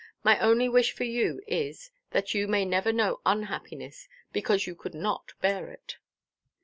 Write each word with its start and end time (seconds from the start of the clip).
My 0.23 0.39
only 0.39 0.67
wish 0.67 0.93
for 0.93 1.03
you 1.03 1.43
is, 1.45 1.91
that 2.09 2.33
you 2.33 2.47
may 2.47 2.65
never 2.65 2.91
know 2.91 3.19
unhappiness, 3.23 4.07
because 4.33 4.65
you 4.65 4.73
could 4.73 4.95
not 4.95 5.33
bear 5.41 5.67
it." 5.69 5.97